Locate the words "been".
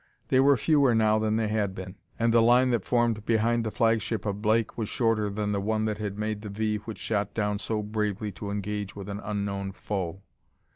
1.75-1.95